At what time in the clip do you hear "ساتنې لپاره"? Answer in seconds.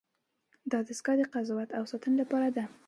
1.91-2.47